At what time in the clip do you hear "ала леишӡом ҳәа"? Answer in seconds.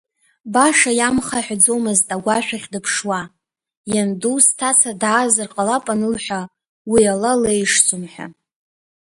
7.13-8.27